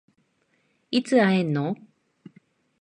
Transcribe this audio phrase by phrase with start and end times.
[0.89, 1.75] いつ会えんの？